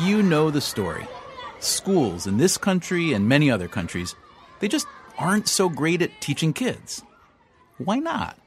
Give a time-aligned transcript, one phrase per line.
[0.00, 1.08] You know the story.
[1.58, 4.14] Schools in this country and many other countries,
[4.60, 4.86] they just
[5.18, 7.02] aren't so great at teaching kids.
[7.78, 8.38] Why not?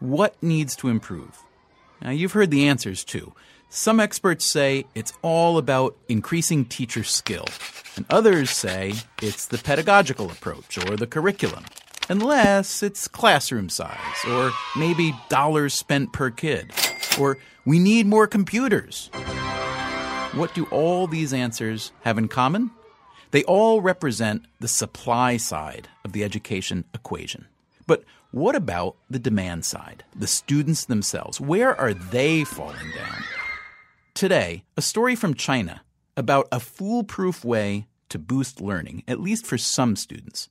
[0.00, 1.44] What needs to improve?
[2.02, 3.32] Now, you've heard the answers too.
[3.68, 7.46] Some experts say it's all about increasing teacher skill,
[7.94, 11.66] and others say it's the pedagogical approach or the curriculum,
[12.08, 16.72] unless it's classroom size, or maybe dollars spent per kid,
[17.18, 19.08] or we need more computers.
[20.36, 22.70] What do all these answers have in common?
[23.30, 27.46] They all represent the supply side of the education equation.
[27.86, 31.40] But what about the demand side, the students themselves?
[31.40, 33.24] Where are they falling down?
[34.12, 35.80] Today, a story from China
[36.18, 40.50] about a foolproof way to boost learning, at least for some students.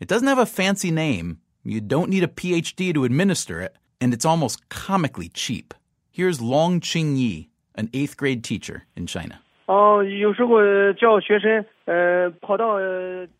[0.00, 4.14] It doesn't have a fancy name, you don't need a PhD to administer it, and
[4.14, 5.74] it's almost comically cheap.
[6.10, 9.40] Here's Long Ching Yi, an eighth grade teacher in China.
[9.68, 10.00] Oh,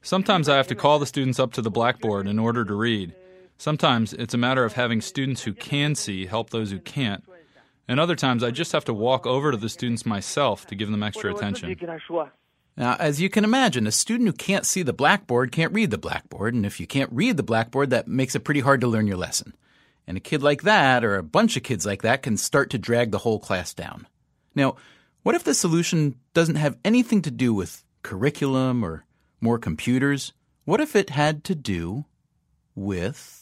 [0.02, 3.14] Sometimes I have to call the students up to the blackboard in order to read.
[3.56, 7.24] Sometimes it's a matter of having students who can see help those who can't.
[7.88, 10.90] And other times I just have to walk over to the students myself to give
[10.90, 11.76] them extra attention.
[12.76, 15.98] Now, as you can imagine, a student who can't see the blackboard can't read the
[15.98, 19.08] blackboard, and if you can't read the blackboard, that makes it pretty hard to learn
[19.08, 19.54] your lesson.
[20.06, 22.78] And a kid like that, or a bunch of kids like that, can start to
[22.78, 24.06] drag the whole class down.
[24.58, 24.74] Now,
[25.22, 29.04] what if the solution doesn't have anything to do with curriculum or
[29.40, 30.32] more computers?
[30.64, 32.06] What if it had to do
[32.74, 33.40] with.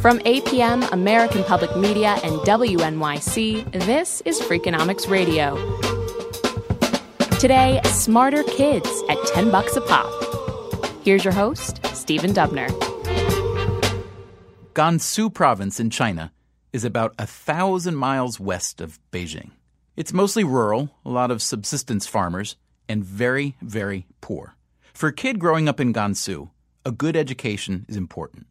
[0.00, 5.56] From APM, American Public Media, and WNYC, this is Freakonomics Radio.
[7.38, 10.10] Today, smarter kids at 10 bucks a pop.
[11.04, 12.68] Here's your host, Stephen Dubner.
[14.74, 16.34] Gansu province in China
[16.70, 19.52] is about a thousand miles west of Beijing.
[19.96, 22.56] It's mostly rural, a lot of subsistence farmers,
[22.90, 24.54] and very, very poor.
[24.92, 26.50] For a kid growing up in Gansu,
[26.84, 28.48] a good education is important.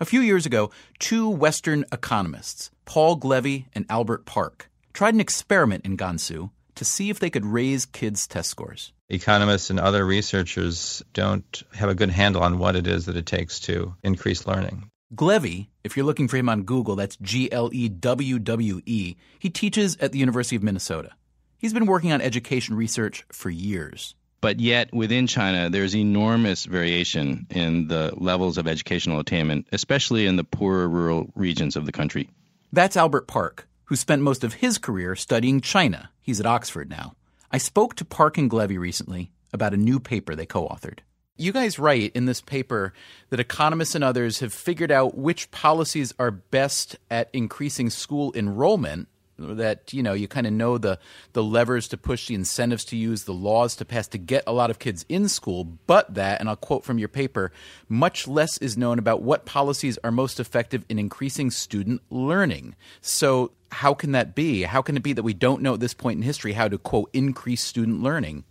[0.00, 5.84] A few years ago, two Western economists, Paul Glewwe and Albert Park, tried an experiment
[5.84, 8.93] in Gansu to see if they could raise kids' test scores.
[9.08, 13.26] Economists and other researchers don't have a good handle on what it is that it
[13.26, 14.90] takes to increase learning.
[15.14, 19.16] Glewwe, if you're looking for him on Google, that's G L E W W E,
[19.38, 21.10] he teaches at the University of Minnesota.
[21.58, 24.14] He's been working on education research for years.
[24.40, 30.36] But yet, within China, there's enormous variation in the levels of educational attainment, especially in
[30.36, 32.28] the poorer rural regions of the country.
[32.72, 36.10] That's Albert Park, who spent most of his career studying China.
[36.20, 37.14] He's at Oxford now.
[37.54, 40.98] I spoke to Park and Glewwe recently about a new paper they co authored.
[41.36, 42.92] You guys write in this paper
[43.30, 49.06] that economists and others have figured out which policies are best at increasing school enrollment
[49.38, 50.98] that you know you kind of know the
[51.32, 54.52] the levers to push the incentives to use the laws to pass to get a
[54.52, 55.64] lot of kids in school.
[55.86, 57.52] But that and I'll quote from your paper
[57.88, 62.76] much less is known about what policies are most effective in increasing student learning.
[63.00, 64.62] So how can that be?
[64.62, 66.78] How can it be that we don't know at this point in history how to
[66.78, 68.44] quote increase student learning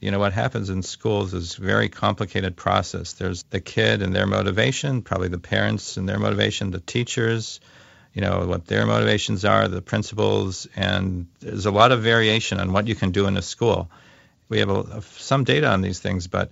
[0.00, 3.14] you know what happens in schools is a very complicated process.
[3.14, 7.60] There's the kid and their motivation probably the parents and their motivation the teachers
[8.16, 12.72] you know, what their motivations are, the principals, and there's a lot of variation on
[12.72, 13.90] what you can do in a school.
[14.48, 16.50] We have a, some data on these things, but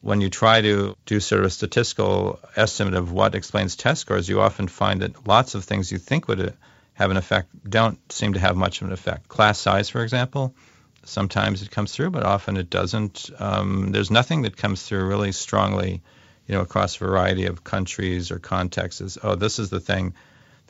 [0.00, 4.28] when you try to do sort of a statistical estimate of what explains test scores,
[4.28, 6.56] you often find that lots of things you think would
[6.94, 9.26] have an effect don't seem to have much of an effect.
[9.26, 10.54] Class size, for example,
[11.02, 13.28] sometimes it comes through, but often it doesn't.
[13.40, 16.00] Um, there's nothing that comes through really strongly,
[16.46, 19.18] you know, across a variety of countries or contexts.
[19.20, 20.14] Oh, this is the thing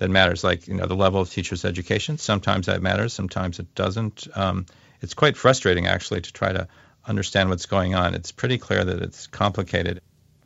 [0.03, 2.19] that matters, like you know the level of teachers' education.
[2.19, 4.27] Sometimes that matters, sometimes it doesn't.
[4.35, 4.67] Um,
[5.01, 6.67] it's quite frustrating actually to try to
[7.07, 8.13] understand what's going on.
[8.13, 10.01] It's pretty clear that it's complicated.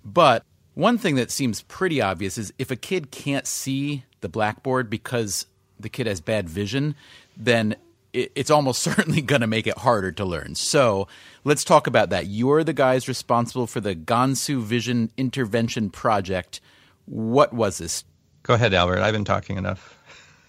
[0.05, 0.45] But
[0.75, 5.47] one thing that seems pretty obvious is if a kid can't see the blackboard because
[5.81, 6.95] the kid has bad vision,
[7.35, 7.77] then
[8.13, 10.55] it's almost certainly going to make it harder to learn.
[10.55, 11.09] So
[11.45, 12.27] let's talk about that.
[12.27, 16.61] You're the guys responsible for the Gansu Vision Intervention Project.
[17.07, 18.05] What was this?
[18.47, 19.01] Go ahead, Albert.
[19.01, 19.99] I've been talking enough.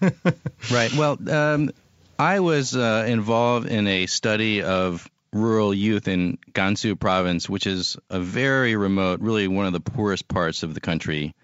[0.70, 0.92] right.
[0.94, 1.72] Well, um,
[2.16, 7.96] I was uh, involved in a study of rural youth in Gansu province, which is
[8.08, 11.34] a very remote, really one of the poorest parts of the country.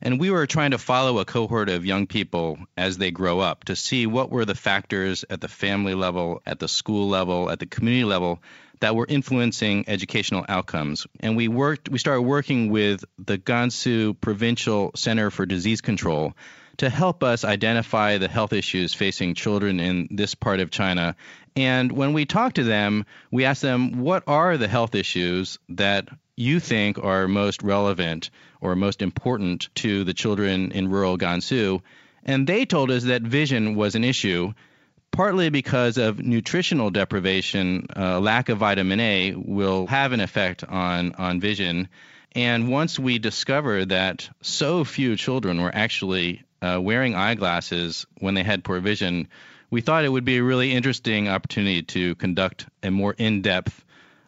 [0.00, 3.64] And we were trying to follow a cohort of young people as they grow up
[3.64, 7.58] to see what were the factors at the family level, at the school level, at
[7.58, 8.40] the community level
[8.80, 11.06] that were influencing educational outcomes.
[11.20, 16.34] And we worked we started working with the Gansu Provincial Center for Disease Control
[16.76, 21.16] to help us identify the health issues facing children in this part of China.
[21.56, 26.08] And when we talked to them, we asked them, what are the health issues that
[26.36, 28.30] you think are most relevant
[28.60, 31.80] or most important to the children in rural Gansu?
[32.24, 34.52] And they told us that vision was an issue
[35.10, 41.14] partly because of nutritional deprivation, uh, lack of vitamin A will have an effect on,
[41.14, 41.88] on vision.
[42.32, 48.42] And once we discovered that so few children were actually uh, wearing eyeglasses when they
[48.42, 49.28] had poor vision,
[49.70, 53.84] we thought it would be a really interesting opportunity to conduct a more in depth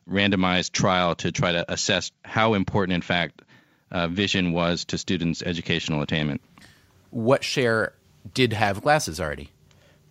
[0.08, 3.42] randomized trial to try to assess how important, in fact,
[3.90, 6.40] uh, vision was to students' educational attainment.
[7.10, 7.92] What share
[8.34, 9.50] did have glasses already?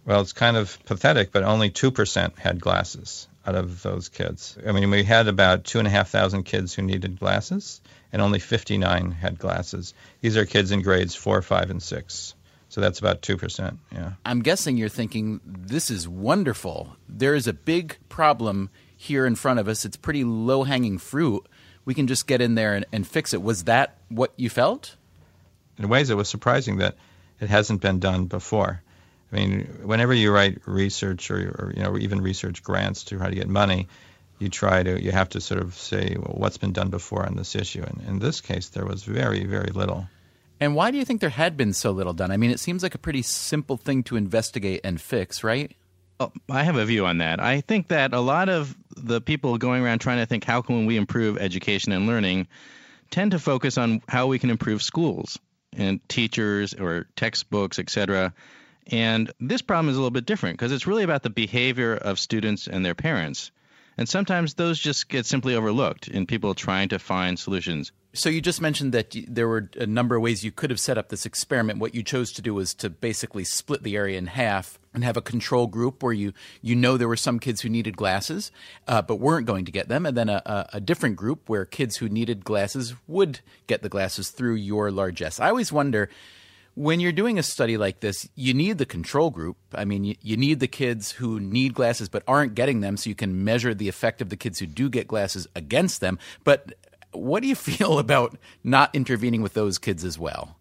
[0.05, 4.57] Well, it's kind of pathetic, but only 2% had glasses out of those kids.
[4.65, 7.81] I mean, we had about 2,500 kids who needed glasses,
[8.11, 9.93] and only 59 had glasses.
[10.21, 12.35] These are kids in grades 4, 5, and 6.
[12.69, 13.77] So that's about 2%.
[13.91, 14.13] Yeah.
[14.25, 16.95] I'm guessing you're thinking, this is wonderful.
[17.07, 19.85] There is a big problem here in front of us.
[19.85, 21.45] It's pretty low hanging fruit.
[21.85, 23.41] We can just get in there and, and fix it.
[23.41, 24.95] Was that what you felt?
[25.77, 26.95] In ways, it was surprising that
[27.39, 28.81] it hasn't been done before.
[29.31, 33.29] I mean, whenever you write research or, or, you know even research grants to try
[33.29, 33.87] to get money,
[34.39, 37.35] you try to you have to sort of say, well, what's been done before on
[37.35, 37.83] this issue?
[37.83, 40.07] And in this case, there was very very little.
[40.59, 42.31] And why do you think there had been so little done?
[42.31, 45.71] I mean, it seems like a pretty simple thing to investigate and fix, right?
[46.19, 47.39] Well, I have a view on that.
[47.39, 50.85] I think that a lot of the people going around trying to think how can
[50.85, 52.47] we improve education and learning
[53.09, 55.39] tend to focus on how we can improve schools
[55.71, 58.33] and teachers or textbooks, etc.
[58.87, 62.19] And this problem is a little bit different because it's really about the behavior of
[62.19, 63.51] students and their parents.
[63.99, 67.91] And sometimes those just get simply overlooked in people trying to find solutions.
[68.13, 70.97] So you just mentioned that there were a number of ways you could have set
[70.97, 71.79] up this experiment.
[71.79, 75.17] What you chose to do was to basically split the area in half and have
[75.17, 78.53] a control group where you you know there were some kids who needed glasses
[78.87, 81.65] uh, but weren't going to get them, and then a, a, a, different group where
[81.65, 85.41] kids who needed glasses would get the glasses through your largesse.
[85.41, 86.09] I always wonder
[86.79, 89.57] when you're doing a study like this, you need the control group.
[89.75, 93.09] I mean, you, you, need the kids who need glasses but aren't getting them so
[93.09, 96.17] you can measure the effect of the kids who do get glasses against them.
[96.45, 96.71] But
[97.11, 100.55] what do you feel about not intervening with those kids as well?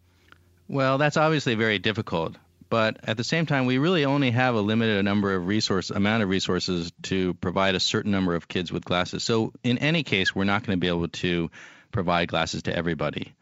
[0.67, 2.35] Well, that's obviously very difficult.
[2.69, 6.25] But at the same time, we really only have a limited number of resource amount
[6.25, 9.23] of resources to provide a certain number of kids with glasses.
[9.23, 11.49] So in any case, we're not going to be able to
[11.93, 13.35] provide glasses to everybody.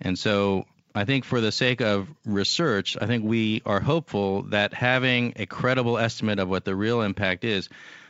[0.00, 4.74] And so I think for the sake of research, I think we are hopeful that
[4.74, 7.68] having a credible estimate of what the real impact is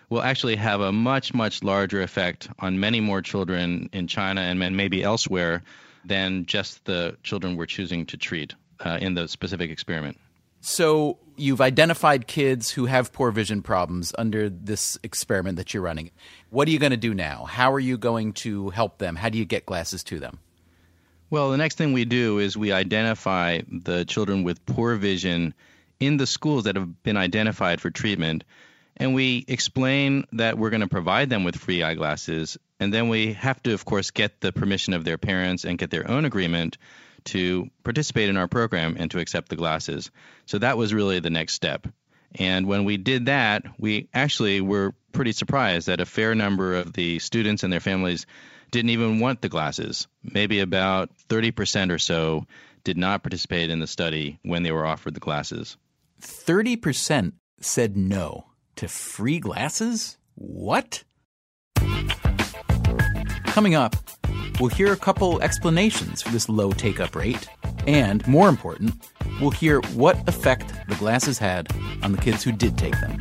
[0.08, 4.58] will actually have a much, much larger effect on many more children in China and
[4.76, 5.62] maybe elsewhere
[6.04, 10.18] than just the children we're choosing to treat uh, in the specific experiment.
[10.60, 16.10] So you've identified kids who have poor vision problems under this experiment that you're running.
[16.50, 17.44] What are you going to do now?
[17.44, 19.16] How are you going to help them?
[19.16, 20.38] How do you get glasses to them?
[21.32, 25.54] Well, the next thing we do is we identify the children with poor vision
[25.98, 28.44] in the schools that have been identified for treatment.
[28.98, 32.58] And we explain that we're going to provide them with free eyeglasses.
[32.78, 35.88] And then we have to, of course, get the permission of their parents and get
[35.90, 36.76] their own agreement
[37.24, 40.10] to participate in our program and to accept the glasses.
[40.44, 41.88] So that was really the next step.
[42.34, 46.92] And when we did that, we actually were pretty surprised that a fair number of
[46.92, 48.26] the students and their families
[48.72, 50.08] didn't even want the glasses.
[50.24, 52.46] Maybe about 30% or so
[52.82, 55.76] did not participate in the study when they were offered the glasses.
[56.20, 60.18] 30% said no to free glasses?
[60.34, 61.04] What?
[63.46, 63.94] Coming up,
[64.58, 67.46] we'll hear a couple explanations for this low take up rate.
[67.86, 68.94] And more important,
[69.40, 71.68] we'll hear what effect the glasses had
[72.02, 73.20] on the kids who did take them.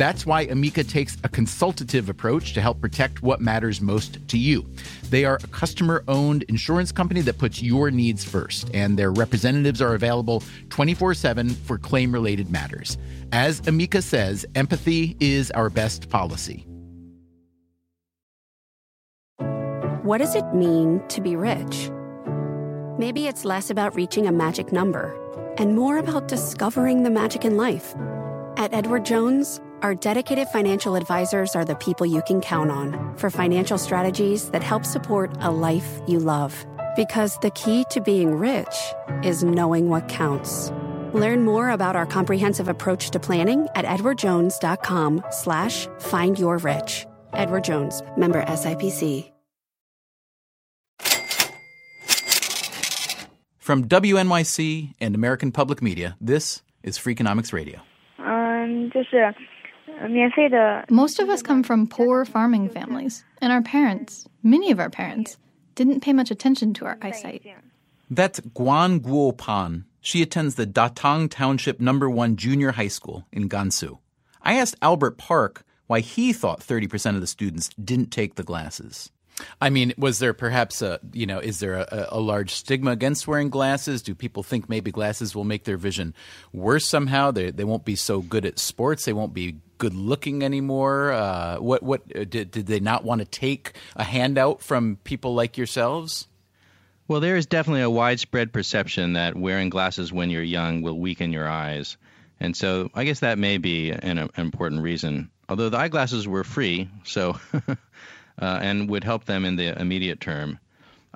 [0.00, 4.64] That's why Amica takes a consultative approach to help protect what matters most to you.
[5.10, 9.82] They are a customer owned insurance company that puts your needs first, and their representatives
[9.82, 12.96] are available 24 7 for claim related matters.
[13.32, 16.64] As Amica says, empathy is our best policy.
[20.02, 21.90] What does it mean to be rich?
[22.96, 25.14] Maybe it's less about reaching a magic number
[25.58, 27.94] and more about discovering the magic in life.
[28.56, 33.29] At Edward Jones, our dedicated financial advisors are the people you can count on for
[33.29, 36.65] financial strategies that help support a life you love.
[36.95, 40.71] Because the key to being rich is knowing what counts.
[41.13, 47.05] Learn more about our comprehensive approach to planning at edwardjones.com slash find your rich.
[47.33, 49.31] Edward Jones, member SIPC.
[53.59, 57.79] From WNYC and American Public Media, this is Freakonomics Radio.
[58.17, 59.35] 嗯，就是免费的。
[60.90, 65.36] most of us come from poor farming families, and our parents, many of our parents,
[65.74, 67.44] didn't pay much attention to our eyesight.
[68.10, 69.84] That's Guan Guo Pan.
[70.00, 73.98] She attends the Datang Township Number One Junior High School in Gansu.
[74.42, 79.10] I asked Albert Park why he thought 30% of the students didn't take the glasses.
[79.60, 83.26] I mean, was there perhaps a, you know, is there a, a large stigma against
[83.26, 84.02] wearing glasses?
[84.02, 86.14] Do people think maybe glasses will make their vision
[86.52, 87.30] worse somehow?
[87.30, 89.04] They, they won't be so good at sports.
[89.04, 91.12] They won't be good looking anymore.
[91.12, 95.34] Uh, what, what, uh, did, did they not want to take a handout from people
[95.34, 96.26] like yourselves?
[97.08, 101.32] Well, there is definitely a widespread perception that wearing glasses when you're young will weaken
[101.32, 101.96] your eyes.
[102.38, 105.30] And so I guess that may be an, an important reason.
[105.48, 107.38] Although the eyeglasses were free, so
[108.40, 110.58] uh, and would help them in the immediate term.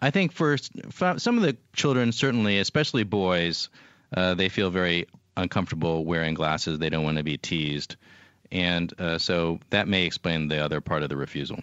[0.01, 3.69] I think for, some of the children, certainly, especially boys,
[4.17, 6.79] uh, they feel very uncomfortable wearing glasses.
[6.79, 7.97] They don't want to be teased.
[8.53, 11.61] And uh, so that may explain the other part of the refusal.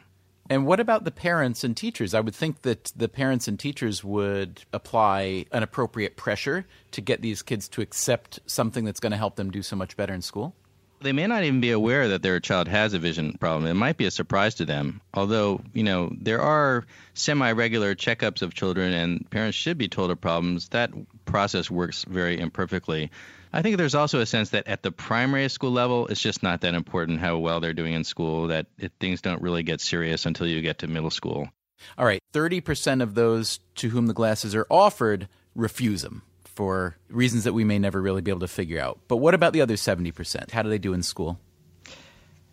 [0.50, 2.14] And what about the parents and teachers?
[2.14, 7.22] I would think that the parents and teachers would apply an appropriate pressure to get
[7.22, 10.22] these kids to accept something that's going to help them do so much better in
[10.22, 10.54] school.
[11.02, 13.66] They may not even be aware that their child has a vision problem.
[13.66, 15.02] It might be a surprise to them.
[15.14, 20.12] Although, you know, there are semi regular checkups of children, and parents should be told
[20.12, 20.70] of problems.
[20.70, 20.92] That
[21.26, 23.10] process works very imperfectly.
[23.52, 26.62] I think there's also a sense that at the primary school level, it's just not
[26.62, 30.26] that important how well they're doing in school, that it, things don't really get serious
[30.26, 31.50] until you get to middle school.
[31.98, 36.22] All right, 30% of those to whom the glasses are offered refuse them
[36.56, 39.00] for reasons that we may never really be able to figure out.
[39.08, 40.52] But what about the other 70%?
[40.52, 41.40] How do they do in school?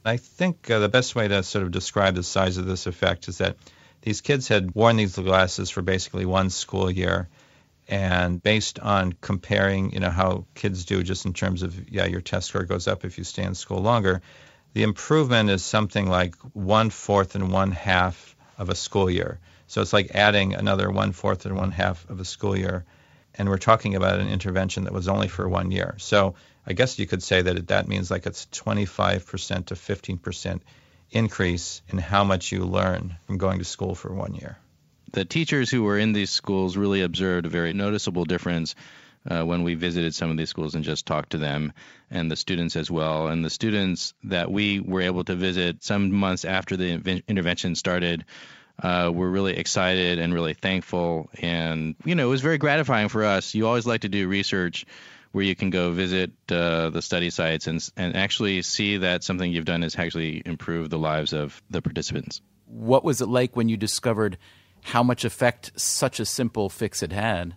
[0.05, 3.29] I think uh, the best way to sort of describe the size of this effect
[3.29, 3.57] is that
[4.03, 7.29] these kids had worn these glasses for basically one school year.
[7.89, 12.21] And based on comparing, you know, how kids do just in terms of, yeah, your
[12.21, 14.23] test score goes up if you stay in school longer,
[14.75, 19.41] the improvement is something like one fourth and one half of a school year.
[19.67, 22.85] So it's like adding another one fourth and one half of a school year.
[23.39, 25.95] And we're talking about an intervention that was only for one year.
[25.99, 26.35] So
[26.67, 30.61] I guess you could say that that means like it's 25% to 15%
[31.11, 34.59] increase in how much you learn from going to school for one year.
[35.13, 38.75] The teachers who were in these schools really observed a very noticeable difference
[39.29, 41.73] uh, when we visited some of these schools and just talked to them,
[42.11, 43.29] and the students as well.
[43.29, 48.25] And the students that we were able to visit some months after the intervention started
[48.83, 51.31] uh, were really excited and really thankful.
[51.41, 53.55] And, you know, it was very gratifying for us.
[53.55, 54.87] You always like to do research
[55.33, 59.53] where you can go visit uh, the study sites and, and actually see that something
[59.53, 62.41] you've done has actually improved the lives of the participants.
[62.67, 64.39] What was it like when you discovered
[64.83, 67.57] how much effect such a simple fix had had?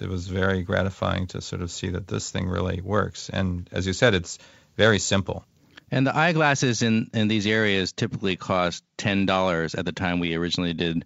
[0.00, 3.28] It was very gratifying to sort of see that this thing really works.
[3.28, 4.38] And as you said, it's
[4.76, 5.44] very simple.
[5.94, 10.74] And the eyeglasses in, in these areas typically cost $10 at the time we originally
[10.74, 11.04] did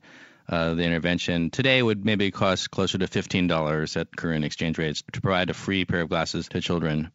[0.49, 1.51] uh, the intervention.
[1.51, 5.85] Today would maybe cost closer to $15 at current exchange rates to provide a free
[5.85, 7.11] pair of glasses to children.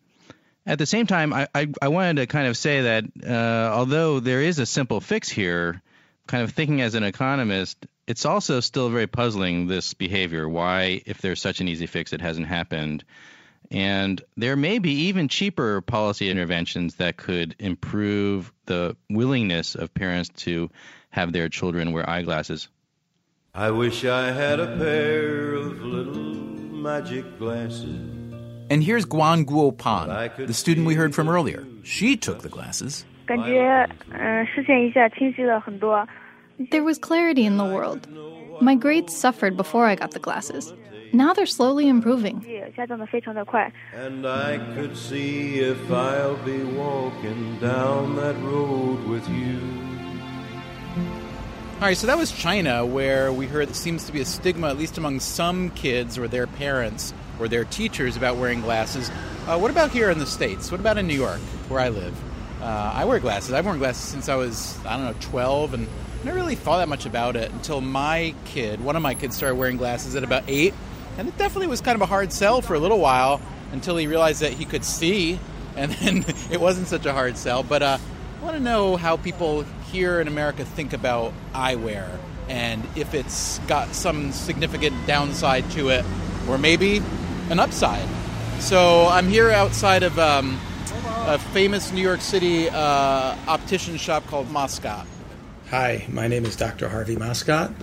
[0.68, 4.20] At the same time, I, I, I wanted to kind of say that uh, although
[4.20, 5.82] there is a simple fix here,
[6.28, 10.48] kind of thinking as an economist, it's also still very puzzling this behavior.
[10.48, 13.04] Why, if there's such an easy fix, it hasn't happened.
[13.72, 20.30] And there may be even cheaper policy interventions that could improve the willingness of parents
[20.44, 20.70] to
[21.10, 22.68] have their children wear eyeglasses.
[23.56, 26.16] I wish I had a pair of little
[26.84, 28.10] magic glasses.
[28.70, 31.66] And here's Guan Guo Pan, the student we heard from earlier.
[31.84, 33.06] She took the glasses.
[33.30, 33.36] Uh,
[36.72, 38.08] there was clarity in the world.
[38.62, 40.74] My grades suffered before I got the glasses.
[41.16, 42.44] Now they're slowly improving.
[43.94, 49.62] And I could see if I'll be walking down that road with you.
[51.76, 54.70] All right, so that was China, where we heard there seems to be a stigma,
[54.70, 59.12] at least among some kids or their parents or their teachers, about wearing glasses.
[59.46, 60.72] Uh, what about here in the States?
[60.72, 62.18] What about in New York, where I live?
[62.60, 63.54] Uh, I wear glasses.
[63.54, 66.78] I've worn glasses since I was, I don't know, 12, and I never really thought
[66.78, 70.24] that much about it until my kid, one of my kids, started wearing glasses at
[70.24, 70.74] about eight
[71.18, 74.08] and it definitely was kind of a hard sell for a little while until he
[74.08, 75.40] realized that he could see,
[75.76, 77.64] and then it wasn't such a hard sell.
[77.64, 77.98] But uh,
[78.42, 82.10] I want to know how people here in America think about eyewear
[82.50, 86.04] and if it's got some significant downside to it
[86.50, 87.02] or maybe
[87.50, 88.08] an upside.
[88.60, 90.60] So I'm here outside of um,
[91.26, 95.06] a famous New York City uh, optician shop called Moscot.
[95.70, 96.90] Hi, my name is Dr.
[96.90, 97.74] Harvey Moscot.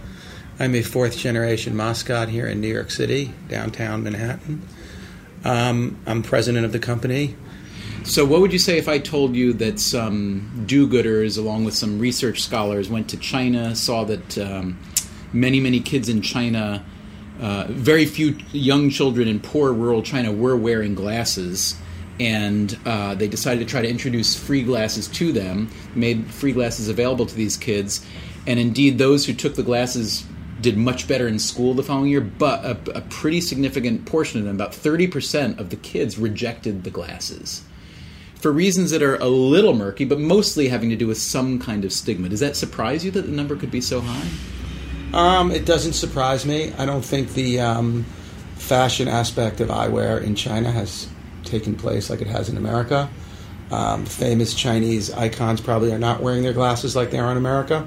[0.61, 4.61] I'm a fourth generation Moscot here in New York City, downtown Manhattan.
[5.43, 7.35] Um, I'm president of the company.
[8.05, 11.73] So, what would you say if I told you that some do gooders, along with
[11.73, 14.79] some research scholars, went to China, saw that um,
[15.33, 16.85] many, many kids in China,
[17.41, 21.75] uh, very few young children in poor rural China were wearing glasses,
[22.19, 26.91] and uh, they decided to try to introduce free glasses to them, made free glasses
[26.91, 28.05] available to these kids,
[28.47, 30.27] and indeed, those who took the glasses
[30.61, 34.47] did much better in school the following year, but a, a pretty significant portion of
[34.47, 37.63] them, about 30% of the kids, rejected the glasses
[38.41, 41.85] for reasons that are a little murky, but mostly having to do with some kind
[41.85, 42.29] of stigma.
[42.29, 44.29] Does that surprise you that the number could be so high?
[45.13, 46.73] Um, it doesn't surprise me.
[46.79, 48.05] I don't think the um,
[48.55, 51.09] fashion aspect of eyewear in China has
[51.45, 53.11] taken place like it has in America.
[53.71, 57.87] Um, famous Chinese icons probably are not wearing their glasses like they are in America.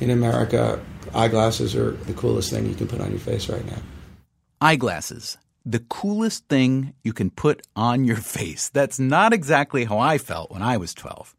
[0.00, 0.84] In America,
[1.16, 3.78] eyeglasses are the coolest thing you can put on your face right now.
[4.60, 8.68] Eyeglasses, the coolest thing you can put on your face.
[8.68, 11.34] That's not exactly how I felt when I was 12.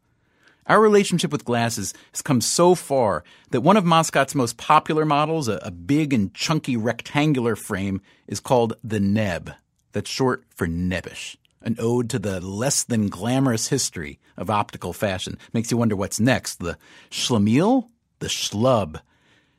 [0.66, 5.48] Our relationship with glasses has come so far that one of Moscot's most popular models,
[5.48, 9.52] a, big and chunky rectangular frame, is called the Neb.
[9.92, 15.38] That's short for nebbish an ode to the less than glamorous history of optical fashion.
[15.52, 16.78] Makes you wonder what's next the
[17.10, 17.88] schlemiel?
[18.20, 19.00] The schlub?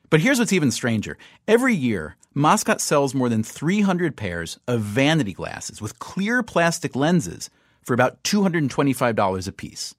[0.09, 1.17] But here's what's even stranger.
[1.47, 7.49] Every year, Moscot sells more than 300 pairs of vanity glasses with clear plastic lenses
[7.83, 9.95] for about $225 a piece.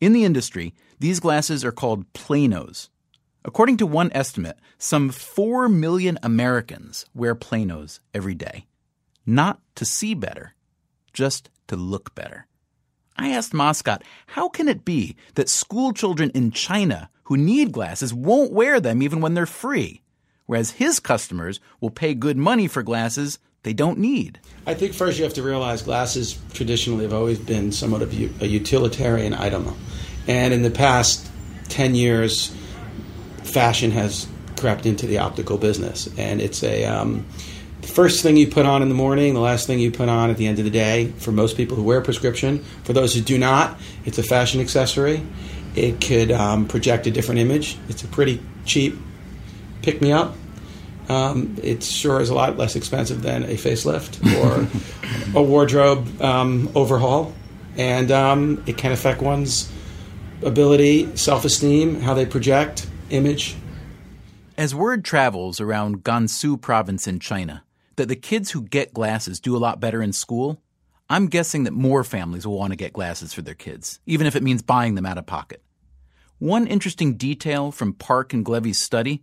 [0.00, 2.88] In the industry, these glasses are called planos.
[3.44, 8.66] According to one estimate, some 4 million Americans wear planos every day.
[9.24, 10.54] Not to see better,
[11.12, 12.46] just to look better.
[13.16, 18.14] I asked Moscot, how can it be that school children in China who need glasses
[18.14, 20.02] won't wear them even when they're free,
[20.46, 24.38] whereas his customers will pay good money for glasses they don't need.
[24.64, 28.46] I think first you have to realize glasses traditionally have always been somewhat of a
[28.46, 29.74] utilitarian item.
[30.28, 31.28] And in the past
[31.68, 32.54] 10 years,
[33.42, 36.08] fashion has crept into the optical business.
[36.16, 36.84] And it's a.
[36.84, 37.26] Um,
[37.80, 40.30] the first thing you put on in the morning, the last thing you put on
[40.30, 41.12] at the end of the day.
[41.18, 45.22] For most people who wear prescription, for those who do not, it's a fashion accessory.
[45.76, 47.78] It could um, project a different image.
[47.88, 48.96] It's a pretty cheap
[49.82, 50.34] pick me up.
[51.08, 56.68] Um, it sure is a lot less expensive than a facelift or a wardrobe um,
[56.74, 57.32] overhaul,
[57.76, 59.70] and um, it can affect one's
[60.42, 63.54] ability, self esteem, how they project, image.
[64.58, 67.62] As word travels around Gansu province in China
[67.96, 70.60] that the kids who get glasses do a lot better in school,
[71.08, 74.34] I'm guessing that more families will want to get glasses for their kids, even if
[74.34, 75.62] it means buying them out of pocket.
[76.38, 79.22] One interesting detail from Park and Glewwe's study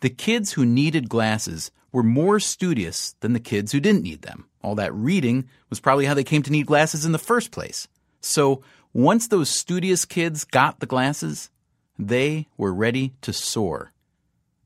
[0.00, 4.46] the kids who needed glasses were more studious than the kids who didn't need them.
[4.62, 7.86] All that reading was probably how they came to need glasses in the first place.
[8.20, 11.50] So, once those studious kids got the glasses,
[11.98, 13.92] they were ready to soar.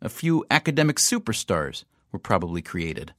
[0.01, 3.13] A few academic superstars were probably created,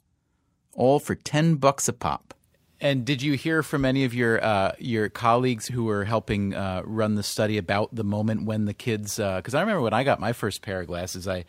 [0.73, 2.34] all for 10 bucks a pop.
[2.81, 6.81] And did you hear from any of your uh, your colleagues who were helping uh,
[6.83, 9.15] run the study about the moment when the kids?
[9.15, 11.45] Because uh, I remember when I got my first pair of glasses, I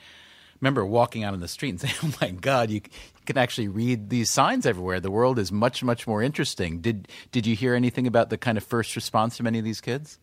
[0.61, 3.69] remember walking out on the street and saying, "Oh my God, you, you can actually
[3.69, 5.01] read these signs everywhere.
[5.01, 8.57] The world is much, much more interesting." Did Did you hear anything about the kind
[8.57, 10.19] of first response from any of these kids?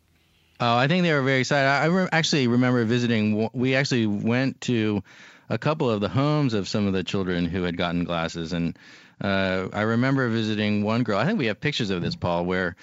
[0.59, 1.67] Oh, I think they were very excited.
[1.67, 3.49] I re- actually remember visiting.
[3.53, 5.03] We actually went to
[5.49, 8.77] a couple of the homes of some of the children who had gotten glasses, and
[9.21, 11.17] uh, I remember visiting one girl.
[11.17, 12.75] I think we have pictures of this, Paul, where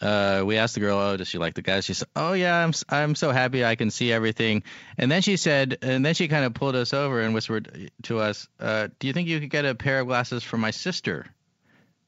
[0.00, 2.62] uh, we asked the girl, "Oh, does she like the guys?" She said, "Oh yeah,
[2.62, 4.62] I'm I'm so happy I can see everything."
[4.98, 8.18] And then she said, and then she kind of pulled us over and whispered to
[8.18, 11.26] us, uh, "Do you think you could get a pair of glasses for my sister?"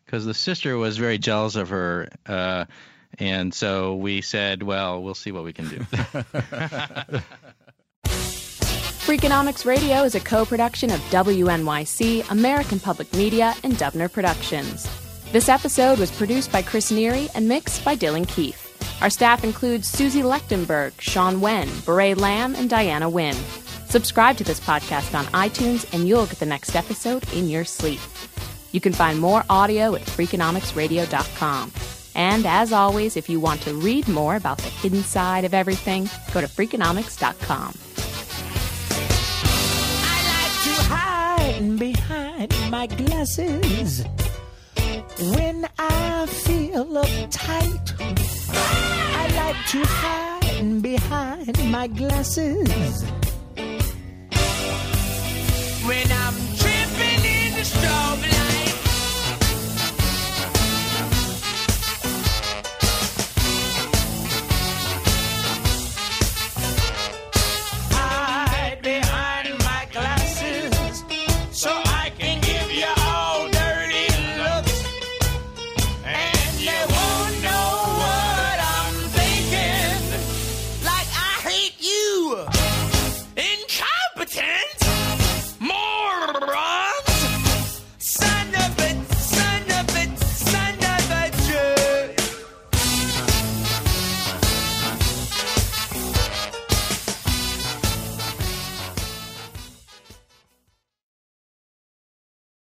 [0.04, 2.66] Because the sister was very jealous of her, uh,
[3.18, 5.86] and so we said, "Well, we'll see what we can do."
[9.08, 14.86] Freakonomics Radio is a co-production of WNYC, American Public Media, and Dubner Productions.
[15.32, 18.76] This episode was produced by Chris Neary and mixed by Dylan Keefe.
[19.00, 23.32] Our staff includes Susie Lechtenberg, Sean Wen, Beret Lamb, and Diana Huynh.
[23.88, 28.00] Subscribe to this podcast on iTunes and you'll get the next episode in your sleep.
[28.72, 31.72] You can find more audio at freakonomicsradio.com.
[32.14, 36.10] And as always, if you want to read more about the hidden side of everything,
[36.34, 37.87] go to freakonomics.com.
[41.58, 44.04] Hide behind my glasses
[45.34, 53.04] when I feel uptight, I like to hide behind my glasses.